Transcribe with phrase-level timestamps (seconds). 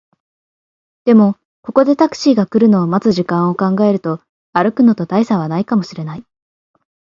[1.05, 4.19] でも、ここでタクシーが来るのを待つ時間を考えると、
[4.51, 6.25] 歩くのと大差はないかもしれない